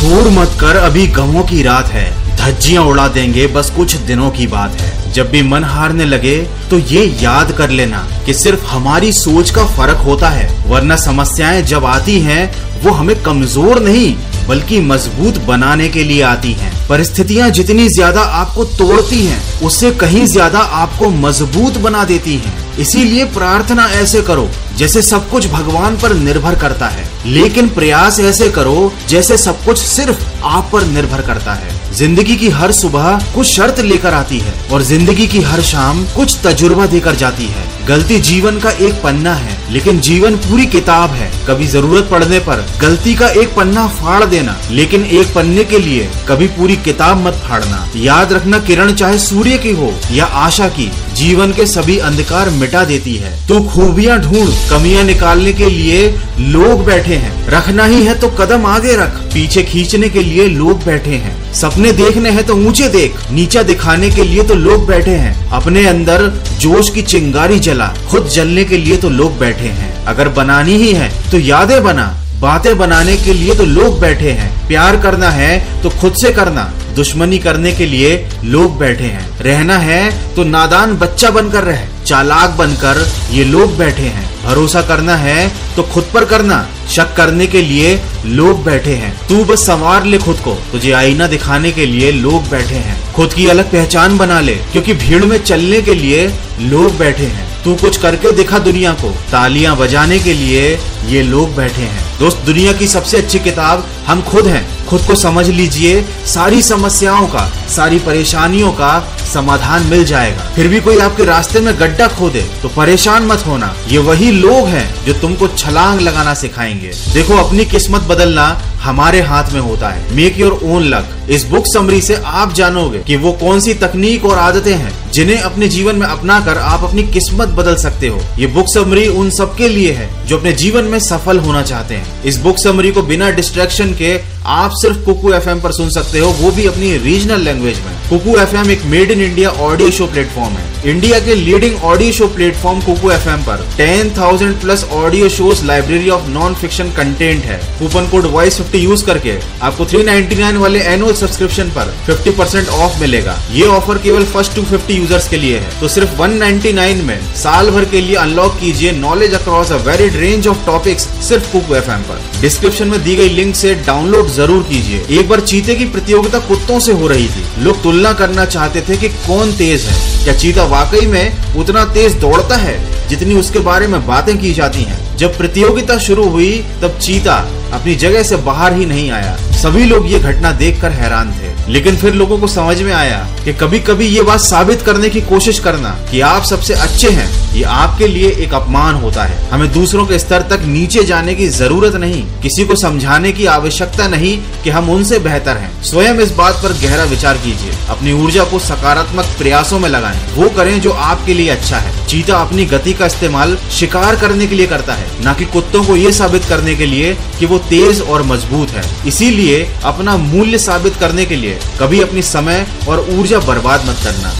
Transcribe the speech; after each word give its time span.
शोर 0.00 0.28
मत 0.30 0.56
कर 0.60 0.76
अभी 0.76 1.06
गमों 1.06 1.42
की 1.44 1.62
रात 1.62 1.88
है 1.88 2.04
धज्जियाँ 2.36 2.84
उड़ा 2.84 3.06
देंगे 3.08 3.46
बस 3.46 3.70
कुछ 3.70 3.94
दिनों 4.06 4.30
की 4.30 4.46
बात 4.46 4.80
है 4.80 5.12
जब 5.12 5.30
भी 5.30 5.42
मन 5.42 5.64
हारने 5.64 6.04
लगे 6.04 6.36
तो 6.70 6.78
ये 6.78 7.04
याद 7.22 7.52
कर 7.52 7.70
लेना 7.70 7.98
कि 8.26 8.34
सिर्फ़ 8.34 8.64
हमारी 8.66 9.12
सोच 9.12 9.50
का 9.50 9.66
फ़र्क 9.66 9.98
होता 10.06 10.28
है 10.28 10.48
वरना 10.70 10.96
समस्याएँ 10.96 11.62
जब 11.64 11.84
आती 11.86 12.18
हैं 12.20 12.40
वो 12.82 12.92
हमें 12.92 13.14
कमज़ोर 13.22 13.82
नहीं 13.82 14.14
बल्कि 14.48 14.80
मज़बूत 14.80 15.38
बनाने 15.46 15.88
के 15.88 16.04
लिए 16.04 16.22
आती 16.22 16.52
हैं। 16.52 16.72
परिस्थितियाँ 16.88 17.50
जितनी 17.50 17.88
ज़्यादा 17.88 18.20
आपको 18.20 18.64
तोड़ती 18.64 19.24
हैं, 19.26 19.42
उससे 19.60 19.90
कहीं 19.96 20.24
ज़्यादा 20.28 20.58
आपको 20.58 21.10
मज़बूत 21.18 21.78
बना 21.80 22.04
देती 22.04 22.36
हैं। 22.36 22.76
इसीलिए 22.78 23.24
प्रार्थना 23.34 23.88
ऐसे 23.94 24.22
करो 24.22 24.48
जैसे 24.76 25.02
सब 25.04 25.30
कुछ 25.30 25.50
भगवान 25.50 25.96
पर 25.96 26.14
निर्भर 26.16 26.58
करता 26.58 26.88
है 26.88 27.08
लेकिन 27.26 27.68
प्रयास 27.68 28.20
ऐसे 28.20 28.50
करो 28.50 28.92
जैसे 29.08 29.36
सब 29.36 29.64
कुछ 29.64 29.78
सिर्फ़ 29.78 30.24
आप 30.44 30.70
पर 30.72 30.82
निर्भर 30.82 31.22
करता 31.22 31.54
है। 31.54 31.79
ज़िंदगी 31.92 32.34
की 32.36 32.48
हर 32.48 32.72
सुबह 32.72 33.32
कुछ 33.34 33.46
शर्त 33.46 33.80
लेकर 33.80 34.14
आती 34.14 34.38
है 34.38 34.52
और 34.72 34.82
ज़िंदगी 34.82 35.26
की 35.26 35.40
हर 35.42 35.60
शाम 35.62 36.04
कुछ 36.06 36.36
तजुर्बा 36.44 36.86
देकर 36.86 37.14
जाती 37.14 37.46
है। 37.46 37.68
गलती 37.86 38.18
जीवन 38.20 38.58
का 38.60 38.70
एक 38.70 39.02
पन्ना 39.02 39.32
है, 39.34 39.56
लेकिन 39.72 39.98
जीवन 40.00 40.36
पूरी 40.36 40.66
किताब 40.66 41.10
है। 41.10 41.30
कभी 41.46 41.66
ज़रूरत 41.66 42.08
पड़ने 42.10 42.38
पर 42.38 42.64
गलती 42.80 43.14
का 43.14 43.28
एक 43.32 43.54
पन्ना 43.54 43.86
फाड़ 43.90 44.24
देना, 44.24 44.56
लेकिन 44.70 45.04
एक 45.04 45.34
पन्ने 45.34 45.64
के 45.64 45.78
लिए 45.78 46.08
कभी 46.28 46.46
पूरी 46.48 46.76
किताब 46.78 47.26
मत 47.26 47.42
फाड़ना। 47.44 47.86
याद 47.96 48.32
रखना 48.32 48.58
किरण 48.60 48.92
चाहे 48.92 49.18
सूर्य 49.18 49.58
की 49.58 49.72
हो 49.72 49.92
या 50.12 50.24
आशा 50.24 50.68
की, 50.68 50.90
जीवन 51.14 51.52
के 51.52 51.66
सभी 51.66 51.98
अंधकार 52.00 52.50
मिटा 52.50 52.84
देती 52.84 53.16
है। 53.16 53.34
तो 53.48 53.60
खूबियाँ 53.64 54.18
ढूंढ, 54.20 54.48
कमियाँ 54.70 55.04
निकालने 55.04 55.52
के 55.52 55.70
लिए 55.70 56.08
लोग 56.40 56.84
बैठे 56.84 57.14
हैं। 57.14 57.38
रखना 57.48 57.84
ही 57.84 58.02
है 58.02 58.18
तो 58.20 58.28
कदम 58.38 58.66
आगे 58.66 58.96
रख। 58.96 59.20
पीछे 59.34 59.62
खींचने 59.62 60.08
के 60.08 60.22
लिए 60.22 60.46
लोग 60.48 60.84
बैठे 60.84 61.14
हैं। 61.16 61.38
सपने 61.54 61.90
देखने 61.92 62.30
हैं 62.30 62.44
तो 62.46 62.54
ऊँचे 62.56 62.88
देख, 62.88 63.14
नीचा 63.30 63.62
दिखाने 63.62 64.10
के 64.10 64.24
लिए 64.24 64.42
तो 64.42 64.54
लोग 64.54 64.86
बैठे 64.86 65.10
हैं। 65.10 65.50
अपने 65.50 65.86
अंदर 65.86 66.26
जोश 66.58 66.90
की 66.90 67.02
चिंगारी 67.02 67.58
जला, 67.58 67.92
खुद 68.10 68.26
जलने 68.26 68.64
के 68.64 68.76
लिए 68.76 68.96
तो 68.96 69.08
लोग 69.10 69.38
बैठे 69.38 69.68
हैं। 69.70 70.04
अगर 70.04 70.28
बनानी 70.28 70.76
ही 70.76 70.92
है 70.92 71.10
तो 71.30 71.38
यादें 71.38 71.82
बना। 71.84 72.06
बातें 72.40 72.76
बनाने 72.78 73.16
के 73.16 73.32
लिए 73.32 73.54
तो 73.54 73.64
लोग 73.64 73.98
बैठे 74.00 74.30
हैं। 74.30 74.68
प्यार 74.68 74.96
करना 74.96 75.30
है 75.30 75.82
तो 75.82 75.90
खुद 75.90 76.14
से 76.14 76.30
करना। 76.32 76.62
दुश्मनी 76.96 77.38
करने 77.38 77.72
के 77.72 77.86
लिए 77.86 78.28
लोग 78.44 78.78
बैठे 78.78 79.04
हैं। 79.04 79.28
रहना 79.40 79.76
है 79.78 80.34
तो 80.34 80.44
नादान 80.44 80.96
बच्चा 80.96 81.30
बनकर 81.30 81.64
रहे। 81.64 81.86
चालाक 82.10 82.50
बनकर 82.50 83.06
ये 83.30 83.44
लोग 83.44 83.76
बैठे 83.78 84.02
हैं। 84.02 84.28
भरोसा 84.44 84.80
करना 84.82 85.16
है 85.16 85.52
तो 85.76 85.82
खुद 85.82 86.04
पर 86.14 86.24
करना। 86.24 86.66
शक 86.90 87.14
करने 87.16 87.46
के 87.46 87.62
लिए 87.62 88.00
लोग 88.26 88.64
बैठे 88.64 88.94
हैं। 88.94 89.14
तू 89.28 89.44
बस 89.44 89.66
संवार 89.66 90.04
ले 90.04 90.18
खुद 90.18 90.36
को। 90.36 90.54
तुझे 90.72 90.92
आईना 90.92 91.26
दिखाने 91.26 91.70
के 91.72 91.86
लिए 91.86 92.10
लोग 92.12 92.48
बैठे 92.48 92.74
हैं। 92.76 93.12
खुद 93.12 93.32
की 93.32 93.46
अलग 93.46 93.70
पहचान 93.70 94.16
बना 94.18 94.40
ले, 94.40 94.54
क्योंकि 94.72 94.94
भीड़ 94.94 95.24
में 95.24 95.38
चलने 95.38 95.80
के 95.82 95.94
लिए 95.94 96.26
लोग 96.60 96.98
बैठे 96.98 97.26
हैं। 97.26 97.48
तू 97.64 97.74
कुछ 97.74 97.96
करके 97.96 98.32
दिखा 98.32 98.58
दुनिया 98.58 98.92
को। 98.92 99.10
तालियाँ 99.32 99.76
बजाने 99.76 100.18
के 100.18 100.32
लिए 100.32 100.78
ये 101.06 101.22
लोग 101.22 101.54
बैठे 101.56 101.82
हैं। 101.82 102.18
दोस्त, 102.18 102.38
दुनिया 102.46 102.72
की 102.72 102.88
सबसे 102.88 103.16
अच्छी 103.16 103.38
किताब 103.38 103.86
हम 104.06 104.22
खुद 104.22 104.46
हैं। 104.46 104.79
खुद 104.90 105.02
को 105.02 105.14
समझ 105.14 105.48
लीजिए, 105.48 106.02
सारी 106.26 106.62
समस्याओं 106.62 107.26
का, 107.26 107.46
सारी 107.68 107.98
परेशानियों 107.98 108.70
का 108.72 108.92
समाधान 109.32 109.86
मिल 109.86 110.04
जाएगा। 110.04 110.44
फिर 110.54 110.68
भी 110.68 110.80
कोई 110.80 110.98
आपके 110.98 111.24
रास्ते 111.24 111.60
में 111.60 111.74
गड्ढा 111.80 112.08
खोदे 112.08 112.40
तो 112.62 112.68
परेशान 112.68 113.26
मत 113.26 113.46
होना। 113.46 113.74
ये 113.88 113.98
वही 113.98 114.30
लोग 114.30 114.66
हैं 114.66 115.04
जो 115.04 115.12
तुमको 115.12 115.48
छलांग 115.48 116.00
लगाना 116.00 116.34
सिखाएँगे। 116.34 116.90
देखो, 117.14 117.36
अपनी 117.36 117.64
किस्मत 117.64 118.02
बदलना 118.02 118.46
हमारे 118.82 119.20
हाथ 119.20 119.52
में 119.52 119.60
होता 119.60 119.88
है। 119.88 120.14
मेक 120.16 120.38
योर 120.38 120.58
ओन 120.64 120.84
लक 120.84 121.16
इस 121.30 121.44
बुक 121.44 121.66
समरी 121.66 122.00
से 122.00 122.14
आप 122.26 122.52
जानोगे 122.52 122.98
कि 122.98 123.16
वो 123.16 123.32
कौन 123.32 123.60
सी 123.60 123.74
तकनीक 123.74 124.24
और 124.24 124.38
आदतें 124.38 124.74
हैं 124.74 124.92
जिन्हें 125.12 125.38
अपने 125.38 125.68
जीवन 125.68 125.96
में 125.96 126.06
अपना 126.06 126.40
कर 126.40 126.58
आप 126.58 126.84
अपनी 126.84 127.02
किस्मत 127.04 127.48
बदल 127.48 127.76
सकते 127.76 128.08
हो। 128.08 128.20
ये 128.38 128.46
बुक 128.46 128.66
समरी 128.68 129.06
उन 129.06 129.30
सबके 129.30 129.68
लिए 129.68 129.92
है 129.92 130.08
जो 130.26 130.38
अपने 130.38 130.52
जीवन 130.52 130.84
में 130.84 130.98
सफल 130.98 131.38
होना 131.38 131.62
चाहते 131.62 131.94
हैं। 131.94 132.22
इस 132.24 132.38
बुक 132.38 132.58
समरी 132.58 132.90
को 132.90 133.02
बिना 133.02 133.30
डिस्ट्रैक्शन 133.30 133.92
के 133.92 134.16
आप 134.50 134.70
सिर्फ़ 134.74 134.96
कुकू 135.04 135.32
एफएम 135.32 135.60
पर 135.60 135.72
सुन 135.72 135.90
सकते 135.90 136.18
हो, 136.18 136.28
वो 136.30 136.50
भी 136.50 136.64
अपनी 136.66 136.96
रीजनल 136.98 137.40
लैंग्वेज 137.40 137.78
में। 137.80 137.92
कुकू 138.08 138.36
एफएम 138.40 138.70
एक 138.70 138.84
made 138.92 139.10
in 139.10 139.20
India 139.22 139.50
audio 139.64 139.90
show 139.90 140.06
platform 140.06 140.54
है। 140.54 140.68
इंडिया 140.90 141.18
के 141.20 141.34
leading 141.34 141.82
audio 141.84 142.12
show 142.12 142.26
platform 142.28 142.80
Kuku 142.80 143.10
FM 143.10 143.42
पर 143.44 143.64
ten 143.76 144.10
thousand 144.16 144.54
plus 144.60 144.84
audio 144.92 145.28
shows 145.28 145.64
library 145.64 146.08
of 146.10 146.26
non 146.28 146.54
fiction 146.54 146.90
content 146.96 147.44
है। 147.44 147.58
Coupon 147.78 148.08
code 148.10 148.26
voice 148.32 148.56
fifty 148.58 148.78
use 148.78 149.04
करके 149.04 149.36
आपको 149.62 149.86
three 149.86 150.02
ninety 150.04 150.36
nine 150.36 150.56
वाले 150.56 150.80
annual 150.94 151.14
subscription 151.14 151.70
पर 151.76 151.94
fifty 152.06 152.30
percent 152.38 152.68
off 152.68 152.98
मिलेगा। 153.00 153.38
ये 153.52 153.66
ऑफ़र 153.68 153.98
केवल 153.98 154.24
फ़र्स्ट 154.32 154.54
टू 154.56 154.62
फिफ्टी 154.72 154.94
यूज़र्स 154.94 155.28
के 155.28 155.36
लिए 155.36 155.58
है। 155.58 155.78
तो 155.80 155.88
सिर्फ़ 155.88 156.16
वन 156.20 156.36
नाइन्टी 156.38 156.72
नाइन 156.72 157.04
में 157.04 157.18
साल 157.34 157.70
भर 157.70 157.84
के 157.84 158.00
लिए 158.00 158.16
अनलॉक 158.16 158.58
कीजिए 158.60 158.92
knowledge 158.98 159.34
across 159.34 159.72
a 159.72 159.76
varied 159.86 160.16
range 160.16 160.48
of 160.48 160.66
topics 160.66 161.08
सिर्फ़ 161.28 161.52
कुकू 161.52 161.74
एफ़ 161.74 161.90
पर। 161.90 162.28
डिस्क्रिप्शन 162.40 162.88
में 162.88 163.02
दी 163.04 163.16
गई 163.16 163.28
लिंक 163.30 163.54
से 163.54 163.74
डाउनलोड 163.86 164.28
ज़रूर 164.40 164.62
कीजिए। 164.62 165.20
एक 165.20 165.28
बार 165.28 165.40
चीते 165.40 165.74
की 165.74 165.84
प्रतियोगिता 165.84 166.38
कुत्तों 166.38 166.78
से 166.80 166.92
हो 166.92 167.08
रही 167.08 167.26
थी। 167.28 167.62
लोग 167.62 167.82
तुलना 167.82 168.12
करना 168.12 168.44
चाहते 168.44 168.80
थे 168.80 168.96
कि 168.96 169.08
कौन 169.08 169.52
तेज 169.52 169.82
है। 169.82 170.24
क्या 170.24 170.34
चीता 170.34 170.64
वाकई 170.64 171.06
में 171.06 171.54
उतना 171.56 171.84
तेज 171.84 172.14
दौड़ता 172.14 172.56
है? 172.56 172.78
जितनी 173.08 173.34
उसके 173.34 173.58
बारे 173.58 173.86
में 173.86 174.06
बातें 174.06 174.38
की 174.38 174.52
जाती 174.52 174.82
हैं। 174.82 175.16
जब 175.16 175.36
प्रतियोगिता 175.38 175.98
शुरू 175.98 176.28
हुई, 176.28 176.52
तब 176.82 176.98
चीता 176.98 177.34
अपनी 177.72 177.94
जगह 177.94 178.22
से 178.22 178.36
बाहर 178.36 178.74
ही 178.74 178.86
नहीं 178.86 179.10
आया। 179.10 179.36
सभी 179.52 179.84
लोग 179.84 180.10
ये 180.12 180.18
घटना 180.18 180.52
देखकर 180.52 180.92
हैरान 180.92 181.32
थे। 181.32 181.59
लेकिन 181.70 181.96
फिर 181.96 182.14
लोगों 182.14 182.38
को 182.38 182.46
समझ 182.48 182.80
में 182.82 182.92
आया 182.92 183.18
कि 183.44 183.52
कभी 183.52 183.78
कभी 183.80 184.06
ये 184.06 184.22
बात 184.22 184.40
साबित 184.40 184.82
करने 184.82 185.08
की 185.10 185.20
कोशिश 185.20 185.58
करना 185.58 185.90
कि 186.10 186.20
आप 186.20 186.44
सबसे 186.44 186.74
अच्छे 186.76 187.10
हैं, 187.10 187.28
ये 187.54 187.62
आपके 187.64 188.06
लिए 188.08 188.30
एक 188.44 188.54
अपमान 188.54 188.94
होता 188.94 189.24
है। 189.24 189.38
हमें 189.50 189.72
दूसरों 189.72 190.06
के 190.06 190.18
स्तर 190.18 190.42
तक 190.50 190.64
नीचे 190.66 191.04
जाने 191.04 191.34
की 191.34 191.48
ज़रूरत 191.48 191.94
नहीं, 191.96 192.22
किसी 192.42 192.64
को 192.64 192.76
समझाने 192.76 193.32
की 193.32 193.46
आवश्यकता 193.48 194.08
नहीं 194.08 194.36
कि 194.64 194.70
हम 194.70 194.90
उनसे 194.90 195.18
बेहतर 195.18 195.56
हैं। 195.56 195.70
स्वयं 195.82 196.20
इस 196.20 196.32
बात 196.32 196.62
पर 196.62 196.72
गहरा 196.80 197.04
विचार 197.04 197.36
कीजिए। 197.36 197.72
अपनी 197.88 198.12
ऊर्जा 198.14 198.44
को 198.44 198.58
सकारात्मक 198.58 199.34
प्रयासों 199.38 199.78
में 199.78 199.88
लगाएँ। 199.88 200.20
वो 200.34 200.48
करें 200.48 200.80
जो 200.80 200.90
आपके 200.90 201.34
लिए 201.34 201.48
अच्छा 201.48 201.76
है। 201.76 201.99
चीता 202.10 202.36
अपनी 202.36 202.64
गति 202.66 202.92
का 202.92 203.06
इस्तेमाल 203.06 203.56
शिकार 203.70 204.16
करने 204.20 204.46
के 204.46 204.54
लिए 204.54 204.66
करता 204.66 204.94
है, 204.94 205.06
न 205.26 205.34
कि 205.34 205.44
कुत्तों 205.46 205.82
को 205.84 205.96
ये 205.96 206.12
साबित 206.12 206.44
करने 206.44 206.74
के 206.74 206.86
लिए 206.86 207.14
कि 207.38 207.46
वो 207.46 207.58
तेज 207.68 208.00
और 208.02 208.22
मज़बूत 208.22 208.70
है। 208.70 208.82
इसीलिए 209.08 209.62
अपना 209.84 210.16
मूल्य 210.16 210.58
साबित 210.58 210.96
करने 210.96 211.24
के 211.26 211.36
लिए 211.36 211.58
कभी 211.80 212.00
अपनी 212.00 212.22
समय 212.24 212.66
और 212.88 213.06
ऊर्जा 213.10 213.38
बर्बाद 213.40 213.88
मत 213.88 214.02
करना। 214.04 214.28